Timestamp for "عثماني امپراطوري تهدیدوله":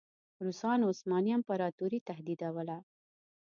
0.91-2.77